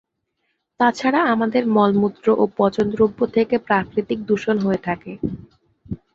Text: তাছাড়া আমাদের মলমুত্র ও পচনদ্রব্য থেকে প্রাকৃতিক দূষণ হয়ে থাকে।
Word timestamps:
তাছাড়া 0.79 1.19
আমাদের 1.33 1.63
মলমুত্র 1.75 2.25
ও 2.37 2.53
পচনদ্রব্য 2.57 3.19
থেকে 3.35 3.55
প্রাকৃতিক 3.67 4.19
দূষণ 4.29 4.57
হয়ে 4.65 4.81
থাকে। 4.87 5.11